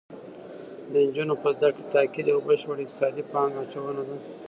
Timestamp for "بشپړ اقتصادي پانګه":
2.47-3.59